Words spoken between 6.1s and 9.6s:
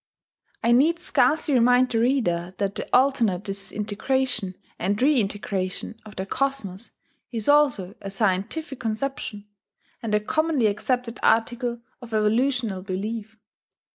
the cosmos is also a scientific conception,